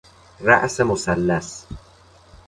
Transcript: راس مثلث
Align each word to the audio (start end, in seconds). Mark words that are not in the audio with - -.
راس 0.41 0.81
مثلث 0.81 1.65